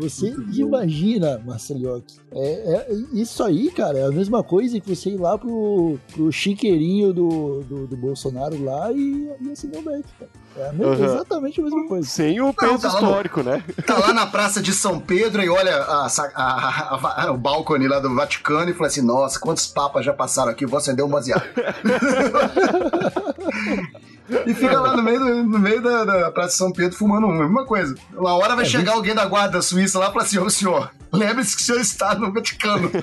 [0.00, 5.20] Você imagina, Marcelioque, é, é- isso aí, cara, é a mesma coisa que você ir
[5.20, 10.30] lá pro, pro chiqueirinho do, do, do Bolsonaro lá e, e acender o Beck, cara.
[10.56, 11.04] É mesma- Uhum.
[11.04, 12.08] exatamente a mesma coisa.
[12.08, 13.62] Sem o peso tá lá no- histórico, né?
[13.86, 18.00] Tá lá na Praça de São Pedro e olha a- a- a- o balcone lá
[18.00, 20.66] do Vaticano e fala assim: Nossa, quantos papas já passaram aqui?
[20.66, 21.44] Vou acender um baseado.
[24.46, 27.26] e fica lá no meio, do- no meio da, da Praça de São Pedro fumando
[27.26, 27.94] um, mesma coisa.
[28.14, 30.90] Uma hora vai chegar alguém da guarda da Suíça lá e falar assim: Ô senhor,
[31.12, 32.90] lembre-se que o senhor está no Vaticano.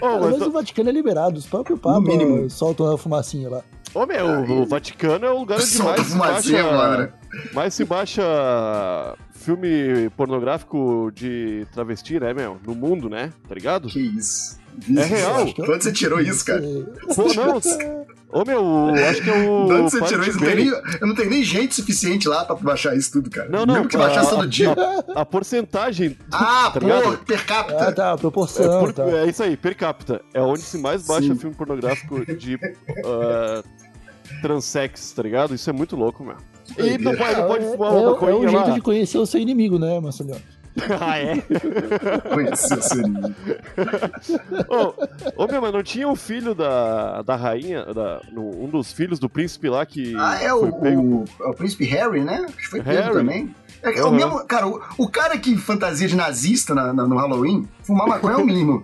[0.00, 2.48] Pelo mas, menos o Vaticano é liberado, os próprios papas mínimo.
[2.50, 3.62] soltam a fumacinha lá.
[3.94, 4.26] ô, meu,
[4.62, 7.08] o Vaticano é o lugar onde mais se fumacinha, baixa, mano.
[7.52, 8.22] mais se baixa
[9.32, 12.58] filme pornográfico de travesti, né, meu?
[12.66, 13.32] No mundo, né?
[13.48, 13.88] Tá ligado?
[13.88, 14.58] Que isso.
[14.96, 15.44] É real.
[15.44, 16.60] De onde você tirou isso, cara?
[16.62, 17.60] Pô, não.
[18.30, 19.66] Ô, meu, acho que é o.
[19.66, 20.38] De onde você tirou isso?
[20.38, 20.64] Não tem Bay.
[20.66, 23.48] nem- eu não tenho nem gente suficiente lá pra baixar isso tudo, cara.
[23.48, 23.74] Não, não.
[23.74, 24.74] Mesmo que baixasse todo dia.
[25.14, 26.14] A, a porcentagem.
[26.30, 27.16] Ah, tá ligado?
[27.24, 27.88] per capita.
[27.88, 29.04] Ah, tá, a É, proporção, por- tá.
[29.04, 30.20] é isso aí, per capita.
[30.34, 31.36] É onde se mais baixa Sim.
[31.38, 33.64] filme pornográfico de uh,
[34.42, 35.54] transex, tá ligado?
[35.54, 36.36] Isso é muito louco, meu.
[36.76, 38.74] E não pode, não pode é, fumar é, uma é um maconha jeito lá.
[38.74, 40.36] de conhecer o seu inimigo, né, Marcelo?
[41.00, 41.42] ah, é?
[42.34, 43.34] Conheceu o Sininho.
[44.68, 48.92] Ô, ô, meu, mas não tinha o filho da, da rainha, da, no- um dos
[48.92, 51.00] filhos do príncipe lá que Ah, é foi o, pego.
[51.00, 52.44] o, é o príncipe Harry, né?
[52.46, 53.14] Acho que foi pego Harry.
[53.14, 53.54] também.
[53.82, 54.14] É, é o Uhum.
[54.14, 58.34] mesmo, cara, o, o cara que fantasia de nazista na- na- no Halloween, fumar maconha
[58.34, 58.82] é o mínimo.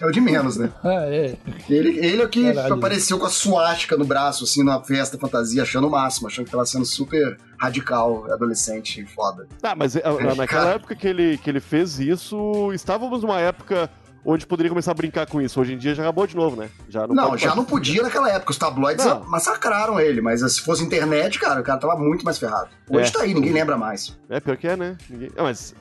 [0.00, 0.70] É o de menos, né?
[0.84, 1.36] Ah, é.
[1.68, 2.74] Ele, ele é o que Caralho.
[2.74, 6.50] apareceu com a suástica no braço, assim, numa festa fantasia, achando o máximo, achando que
[6.50, 9.46] tava sendo super radical, adolescente, foda.
[9.60, 10.74] Tá, mas é, na- naquela Cara.
[10.76, 13.88] época que ele, que ele fez isso, estávamos numa época
[14.24, 15.58] onde poderia começar a brincar com isso.
[15.60, 16.68] Hoje em dia já acabou de novo, né?
[16.90, 18.50] Já não, Não, pode já não podia naquela época.
[18.50, 19.24] Os tabloides Não.
[19.24, 22.68] massacraram ele, mas se fosse internet, cara, o cara tava muito mais ferrado.
[22.88, 23.12] Hoje É.
[23.12, 24.18] tá aí, ninguém lembra mais.
[24.28, 24.96] É, pior que é, né?
[25.08, 25.30] Ninguém...
[25.38, 25.74] Ah, mas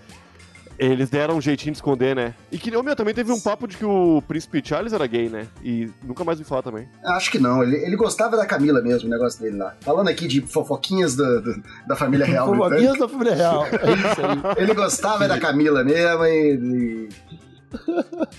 [0.80, 2.34] eles deram um jeitinho de esconder, né?
[2.52, 5.30] E que, ô, meu, também teve um papo de que o príncipe Charles era gay,
[5.30, 5.46] né?
[5.62, 6.88] E nunca mais me falar também.
[7.04, 9.76] Acho que não, ele, ele gostava da Camila mesmo, o negócio dele lá.
[9.82, 11.56] Falando aqui de fofoquinhas da, da,
[11.89, 12.48] da família real.
[12.56, 13.65] Fofoquinhas da família real.
[13.80, 14.63] É isso aí.
[14.63, 16.56] Ele gostava da Camila mesmo e.
[16.56, 17.49] e...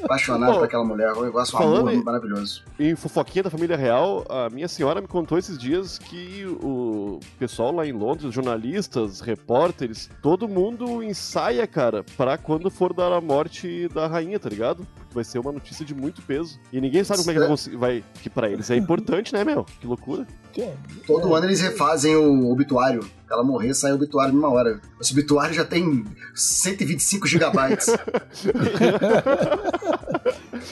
[0.03, 2.63] Apaixonado por aquela mulher, um negócio, um amor em- maravilhoso.
[2.79, 7.73] Em fofoquinha da família real, a minha senhora me contou esses dias que o pessoal
[7.73, 13.89] lá em Londres, jornalistas, repórteres, todo mundo ensaia, cara, pra quando for dar a morte
[13.89, 14.87] da rainha, tá ligado?
[15.13, 16.59] Vai ser uma notícia de muito peso.
[16.73, 18.05] E ninguém sabe como é que vai, conseguir- vai.
[18.23, 19.65] Que pra eles é importante, né, meu?
[19.65, 20.25] Que loucura.
[20.57, 20.73] É-
[21.07, 23.01] Todo ano eles refazem o obituário.
[23.31, 24.81] Ela morrer, sai o obituário numa hora.
[25.01, 27.87] Esse obituário já tem 125 gigabytes.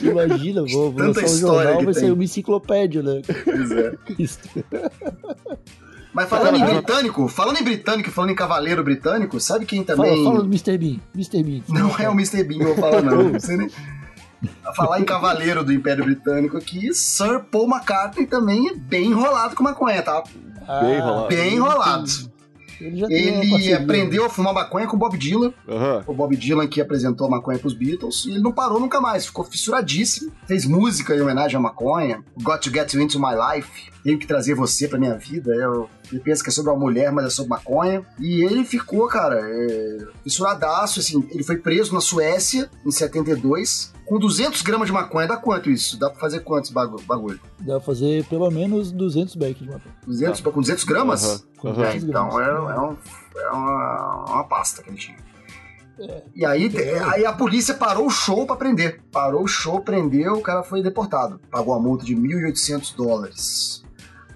[0.01, 2.03] Imagina, vou, vou Tanta lançar um história jornal, que vai tem.
[2.03, 3.21] sair uma enciclopédia, né?
[3.45, 3.93] pois é.
[6.11, 9.97] Mas falando em Fala, britânico, falando em britânico, falando em cavaleiro britânico, sabe quem Fala,
[10.03, 10.23] também.
[10.23, 10.75] fala do Mr.
[10.77, 10.97] Bean.
[11.13, 11.43] Mr.
[11.43, 11.61] Bean.
[11.69, 12.43] Não é o Mr.
[12.43, 13.37] Bean que eu vou falar, não.
[13.39, 13.69] Sei nem.
[14.65, 19.55] A falar em cavaleiro do Império Britânico aqui, Sir Paul McCartney também é bem enrolado
[19.55, 20.23] com maconha, tá?
[20.67, 21.27] Ah, Bem enrolado.
[21.27, 22.29] Bem enrolado.
[22.79, 25.53] Ele Ele aprendeu a fumar maconha com o Bob Dylan.
[25.67, 26.03] Aham.
[26.07, 29.25] O Bob Dylan que apresentou a maconha pros Beatles e ele não parou nunca mais,
[29.25, 30.31] ficou fissuradíssimo.
[30.47, 32.23] Fez música em homenagem à maconha.
[32.41, 33.89] Got to Get You Into My Life.
[34.03, 35.53] Tenho que trazer você pra minha vida.
[35.53, 38.01] Eu, ele pensa que é sobre uma mulher, mas é sobre maconha.
[38.17, 41.01] E ele ficou, cara, é, fissuradaço.
[41.01, 45.27] Assim, ele foi preso na Suécia em 72 com 200 gramas de maconha.
[45.27, 45.97] Dá quanto isso?
[45.97, 47.39] Dá pra fazer quantos bagu- bagulho?
[47.59, 49.95] Dá pra fazer pelo menos 200 back de maconha.
[50.05, 51.45] 200, Com 200 gramas?
[51.57, 51.83] Com aham.
[51.83, 52.97] É, 200 então, é, é um-
[53.37, 55.17] é uma, uma pasta que ele tinha.
[56.33, 56.71] E aí,
[57.13, 59.01] aí a polícia parou o show pra prender.
[59.11, 61.39] Parou o show, prendeu, o cara foi deportado.
[61.51, 63.83] Pagou a multa de 1.800 dólares.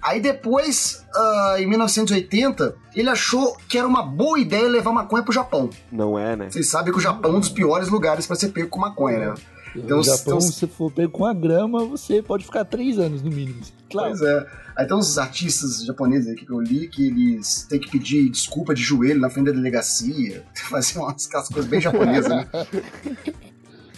[0.02, 5.32] Aí depois, ah, em 1980, ele achou que era uma boa ideia levar maconha pro
[5.32, 5.70] Japão.
[5.90, 6.50] Não é, né?
[6.50, 9.18] Vocês sabem que o Japão é um dos piores lugares pra ser pego com maconha,
[9.30, 9.34] né?
[9.76, 13.22] Então, no Japão, então- se for pego com a grama, você pode ficar 3 anos
[13.22, 13.60] no mínimo.
[13.90, 14.10] Claro.
[14.10, 14.46] Pois é.
[14.76, 18.74] Aí tem uns artistas japoneses aqui que eu li que eles têm que pedir desculpa
[18.74, 20.44] de joelho na frente da delegacia.
[20.68, 22.48] Fazer umas coisas bem japonesas, né?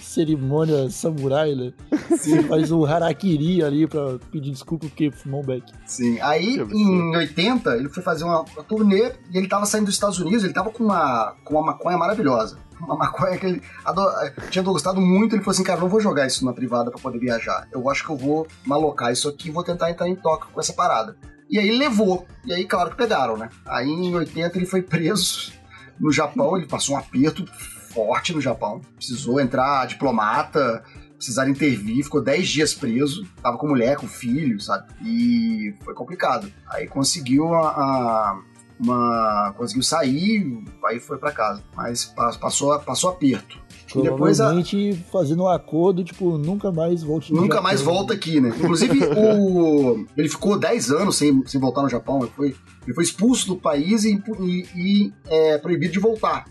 [0.00, 1.72] Cerimônia samurai, né?
[2.08, 5.62] Você faz um harakiri ali pra pedir desculpa porque fumou um beck.
[5.84, 6.18] Sim.
[6.22, 10.18] Aí, em 80, ele foi fazer uma, uma turnê e ele tava saindo dos Estados
[10.18, 12.56] Unidos, ele tava com uma, com uma maconha maravilhosa.
[12.80, 14.10] Uma maconha que ele ado-
[14.50, 17.18] tinha gostado muito, ele falou assim, cara, não vou jogar isso na privada pra poder
[17.18, 17.66] viajar.
[17.72, 20.60] Eu acho que eu vou malocar isso aqui e vou tentar entrar em toque com
[20.60, 21.16] essa parada.
[21.48, 22.26] E aí levou.
[22.44, 23.48] E aí, claro que pegaram, né?
[23.66, 25.52] Aí em 80 ele foi preso
[25.98, 27.46] no Japão, ele passou um aperto
[27.94, 28.80] forte no Japão.
[28.96, 30.82] Precisou entrar diplomata,
[31.16, 34.86] precisaram intervir, ficou 10 dias preso, tava com mulher, com filho, sabe?
[35.02, 36.52] E foi complicado.
[36.68, 38.40] Aí conseguiu a, a-
[38.78, 43.58] uma conseguiu sair, aí foi pra casa, mas pa- passou passou aperto.
[43.94, 47.62] E depois a, Provavelmente fazendo um acordo, tipo, nunca mais volte no nunca Japão.
[47.62, 48.48] mais volta aqui, né?
[48.48, 52.18] Inclusive, o, ele ficou 10 anos sem, sem voltar no Japão.
[52.20, 56.44] Ele foi, ele foi expulso do país e, e- e, é, proibido de voltar.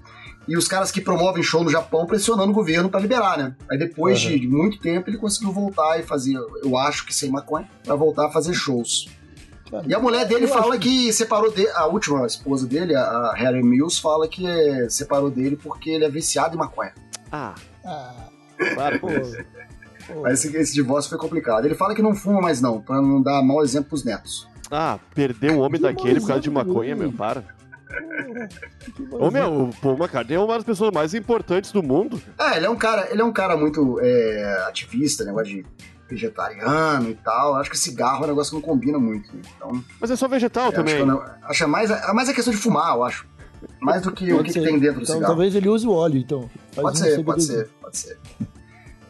[0.48, 3.56] E os caras que promovem show no Japão pressionando o governo pra liberar, né?
[3.70, 4.38] Aí depois Aham.
[4.38, 8.28] de muito tempo ele conseguiu voltar e fazer, eu acho que sem maconha, pra voltar
[8.28, 9.08] a fazer shows.
[9.86, 13.34] E a mulher dele eu fala acho que separou dele, a última esposa dele, a,
[13.36, 16.94] Harry Mills, fala que é, separou dele porque ele é viciado em maconha.
[17.32, 18.28] Ah, Ah,
[18.74, 19.00] claro.
[19.00, 19.08] pô.
[19.08, 20.22] pô.
[20.22, 21.66] Mas esse, esse divórcio foi complicado.
[21.66, 24.48] Ele fala que não fuma mais não, pra não dar mau exemplo pros netos.
[24.72, 27.44] Ah, perder um homem Que daquele por causa de maconha, meu, para.
[28.96, 32.22] Que Ô, meu, o Paul McCartney é uma das pessoas mais importantes do mundo.
[32.40, 35.66] É, ele é um cara, ele é um cara muito é, ativista, negócio de
[36.10, 37.56] vegetariano e tal.
[37.56, 39.34] Acho que cigarro é um negócio que não combina muito.
[39.36, 39.42] né?
[39.56, 40.96] Então, Mas é só vegetal acho, também.
[40.96, 43.28] que eu não- acho é mais, é mais a questão de fumar, eu acho.
[43.82, 44.66] Mais do que o Pode que, que ser.
[44.70, 45.32] tem dentro do Então, cigarro.
[45.34, 46.50] talvez ele use o óleo, então.
[46.72, 48.18] Faz Pode um ser, pode ser, pode ser.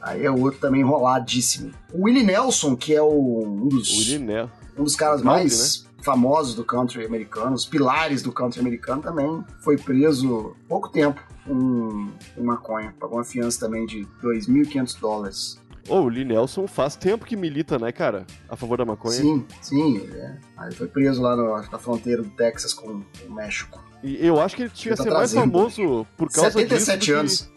[0.01, 1.71] Aí é outro também enroladíssimo.
[1.91, 6.53] O Willie Nelson, que é o, um, dos, O um dos caras Country, mais famosos
[6.53, 12.12] do country americano, os pilares do country americano, também foi preso há pouco tempo com,
[12.36, 12.93] com maconha.
[12.99, 15.60] Pagou uma fiança também de 2.500 dólares.
[15.87, 18.25] Ô, o Lee Nelson faz tempo que milita, né, cara?
[18.49, 19.13] A favor da maconha.
[19.13, 19.97] Sim, sim.
[19.97, 20.37] ele é.
[20.57, 23.83] Aí foi preso lá no- na fronteira do Texas com o México.
[24.03, 25.51] E eu acho que ele tinha Ele tá que ser mais trazendo.
[25.51, 26.99] famoso por causa 77 disso.
[26.99, 27.54] do que- anos.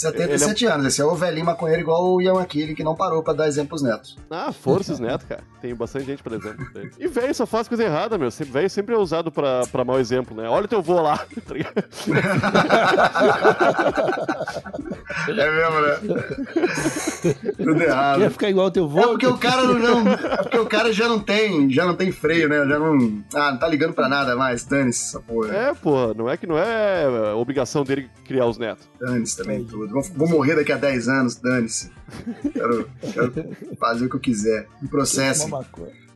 [0.00, 0.86] 77 anos.
[0.86, 3.82] Esse é o velhinho maconheiro igual o Ian Aquile, que não parou pra dar exemplos
[3.82, 4.16] netos.
[4.30, 5.42] Ah, forças neto, cara.
[5.60, 6.66] Tem bastante gente, por exemplo.
[6.98, 8.30] E velho só faz coisa errada, meu.
[8.30, 10.48] Velho sempre é usado pra, pra mau exemplo, né?
[10.48, 11.18] Olha o teu vô lá.
[11.46, 11.54] tá?
[15.28, 17.34] É mesmo, né?
[17.56, 18.18] Tudo errado.
[18.20, 19.00] Quer ficar igual o teu vô?
[19.00, 21.94] É porque o cara não, não- é porque o cara já não tem, já não
[21.94, 22.58] tem freio, né?
[22.66, 24.64] Já não, ah, não tá ligando pra nada mais.
[24.64, 25.54] Dane-se essa porra.
[25.54, 28.88] É, porra, não é que não é obrigação dele criar os netos.
[29.00, 29.85] Dane-se também tudo.
[29.92, 31.90] Vou, vou morrer daqui a 10 anos, dane-se.
[32.52, 33.32] Quero, quero
[33.78, 34.68] fazer o que eu quiser.
[34.80, 35.50] Me processem.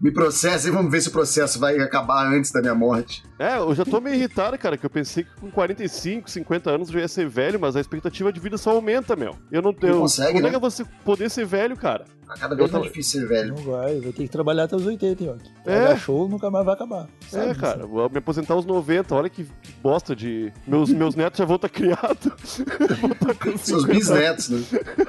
[0.00, 3.22] Me processem, vamos ver se o processo vai acabar antes da minha morte.
[3.38, 6.88] É, eu já tô meio irritado, cara, que eu pensei que com 45, 50 anos
[6.88, 9.36] eu já ia ser velho, mas a expectativa de vida só aumenta, meu.
[9.52, 9.98] Eu não tenho.
[9.98, 10.50] consegue, Como é né?
[10.50, 12.04] que é você poder ser velho, cara?
[12.26, 13.54] Tá cada vez Eu mais tô- difícil ser velho.
[13.56, 15.34] Não vai, vai ter que trabalhar até os 80, hein,
[15.66, 15.70] ó.
[15.70, 15.92] É.
[15.92, 15.96] É.
[15.96, 17.08] show nunca mais vai acabar.
[17.24, 20.52] É, Sabe cara, vou me aposentar aos 90, olha que, que bosta de.
[20.66, 22.60] Meus, meus netos já vão estar criados.
[23.00, 24.60] Vão tá Seus 50 bisnetos, né?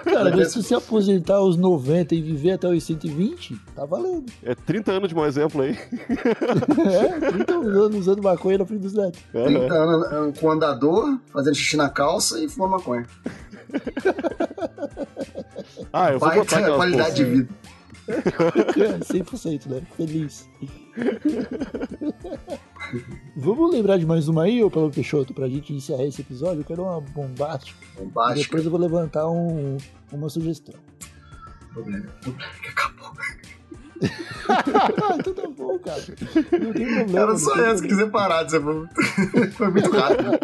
[0.06, 4.26] Cara, se você aposentar aos 90 e viver até os 120, tá valendo.
[4.42, 5.78] É 30 anos de mau exemplo aí.
[6.10, 9.22] É, 30 anos usando maconha na frente dos netos.
[9.34, 13.06] É, 30 anos ah, com andador, fazendo xixi na calça e fumando maconha.
[15.94, 17.50] Ah, eu vou Vai botar ter a aquelas qualidade de vida.
[18.08, 19.82] É, 100%, né?
[19.96, 20.48] Feliz.
[23.36, 26.62] Vamos lembrar de mais uma aí, ô Paulo Peixoto, pra gente encerrar esse episódio?
[26.62, 27.78] Eu quero uma bombástica.
[27.98, 28.44] Bombástica.
[28.44, 29.78] Depois eu vou levantar um-
[30.12, 30.76] uma sugestão.
[31.74, 32.06] Problema.
[32.22, 33.12] Problema que acabou.
[34.50, 35.18] Ah,
[35.62, 36.02] bom, cara.
[36.60, 37.20] Não tem problema.
[37.20, 38.50] Era não só essa que quiser parar.
[38.50, 38.88] Você foi...
[39.52, 40.40] foi muito rápido.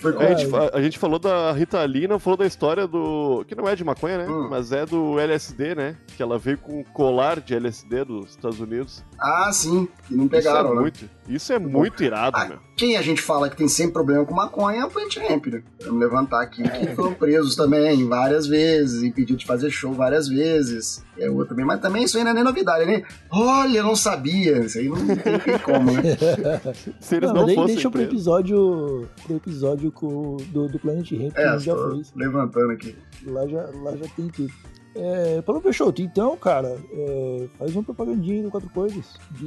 [0.00, 0.20] Foi com...
[0.20, 3.44] a, gente, a gente falou da Rita Lee, não falou da história do.
[3.46, 4.26] Que não é de maconha, né?
[4.28, 4.48] Hum.
[4.50, 5.96] Mas é do LSD, né?
[6.16, 9.04] Que ela veio com um colar de LSD dos Estados Unidos.
[9.18, 9.88] Ah, sim.
[10.10, 10.80] E não pegaram, isso é né?
[10.80, 12.58] muito, isso é muito irado, Ah, meu.
[12.76, 15.62] quem a gente fala que tem sempre problema com maconha é o Plant Ramp, né?
[15.84, 21.04] Vamos levantar aqui que foram presos também várias vezes, impedido de fazer show várias vezes.
[21.18, 23.02] É outro também, mas também isso aí não é nem novidade, né?
[23.60, 24.58] Olha, eu não sabia.
[24.58, 26.02] Isso aí não, não tem como, né?
[27.00, 31.32] Se eles Não, não, fossem deixa pro episódio, pro episódio com, do, do Planet Ramp
[31.34, 32.12] que É, a gente já fez.
[32.14, 32.96] levantando aqui.
[33.26, 34.52] Lá já, lá já tem tudo.
[35.00, 39.04] É, Paulo Peixoto, então, cara, é, faz uma propagandinha do Quatro Coisas.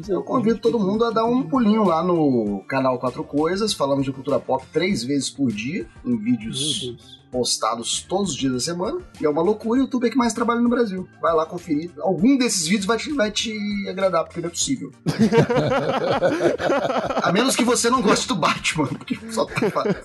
[0.07, 3.73] Eu convido todo que- mundo a dar um pulinho lá no canal Quatro Coisas.
[3.73, 6.95] Falamos de cultura pop três vezes por dia, em vídeos
[7.29, 8.99] postados todos os dias da semana.
[9.19, 11.05] E é uma loucura, o YouTube é que mais trabalha no Brasil.
[11.21, 11.91] Vai lá conferir.
[11.99, 13.53] Algum desses vídeos vai te, vai te
[13.89, 14.91] agradar, porque não é possível.
[17.23, 19.95] A menos que você não goste do Batman, porque só tá,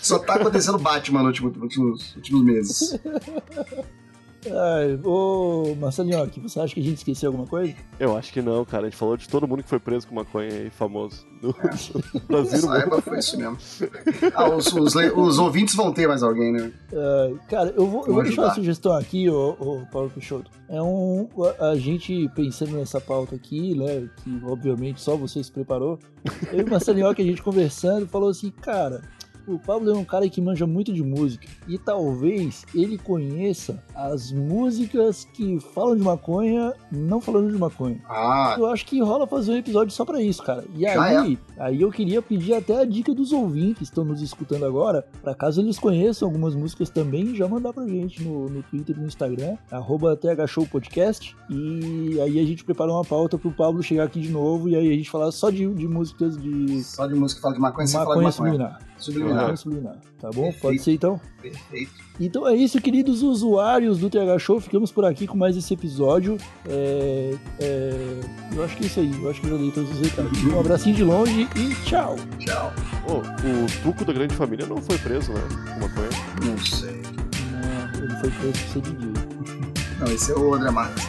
[0.00, 2.98] só tá acontecendo Batman nos últimos, últimos, últimos meses.
[4.46, 7.74] Ai, ô, Marcelinho, aqui, você acha que a gente esqueceu alguma coisa?
[7.98, 8.86] Eu acho que não, cara.
[8.86, 11.26] A gente falou de todo mundo que foi preso com maconha aí, famoso.
[11.42, 12.20] No É.
[12.26, 12.58] Brasil.
[12.60, 13.58] Saiba, foi isso mesmo.
[14.34, 16.72] Ah, os, os os ouvintes vão ter mais alguém, né?
[16.92, 20.50] É, cara, eu vou, eu vou deixar uma sugestão aqui, ô, ô Paulo Peixoto.
[20.68, 21.28] É um.
[21.58, 24.08] A, a gente pensando nessa pauta aqui, né?
[24.22, 25.98] Que obviamente só você se preparou.
[26.52, 29.02] Eu e o Marcelinho, que a gente conversando, falou assim, cara.
[29.50, 34.30] O Pablo é um cara que manja muito de música e talvez ele conheça as
[34.32, 38.00] músicas que falam de maconha, não falando de maconha.
[38.08, 40.64] Ah, Eu acho que rola fazer um episódio só pra isso, cara.
[40.74, 44.64] E aí, aí eu queria pedir até a dica dos ouvintes que estão nos escutando
[44.64, 48.96] agora, pra caso eles conheçam algumas músicas também, já mandar pra gente no, no Twitter
[48.96, 54.04] e no Instagram, arroba thshowpodcast, e aí a gente prepara uma pauta pro Pablo chegar
[54.04, 57.14] aqui de novo, e aí a gente falar só de, de músicas de só de
[57.14, 58.78] música que fala de maconha, você fala de maconha maconha.
[59.02, 59.56] Subliminar.
[59.56, 59.96] Subliminar.
[60.20, 60.44] Tá bom?
[60.44, 60.60] Perfeito.
[60.60, 61.20] Pode ser então?
[61.40, 61.92] Perfeito.
[62.20, 64.60] Então é isso, queridos usuários do TH Show.
[64.60, 66.36] Ficamos por aqui com mais esse episódio.
[66.68, 68.20] É, é,
[68.54, 69.10] eu acho que é isso aí.
[69.22, 70.44] Eu acho que eu já dei todos os recados.
[70.44, 72.16] Um abracinho de longe e tchau.
[72.38, 72.72] Tchau.
[73.08, 75.40] Ô, o Tuco da Grande Família não foi preso, né?
[75.74, 76.08] Com maconha.
[76.44, 77.00] Não sei.
[77.52, 79.12] Não, ele foi preso por ser DJ.
[79.98, 81.04] Não, esse é o André Marques.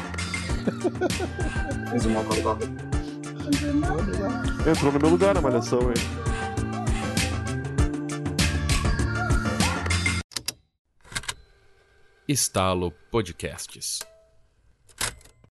[1.91, 2.57] Fez um mocotó.
[4.69, 6.20] Entrou no meu lugar na malhação, hein?
[12.31, 14.10] Estalo Podcasts.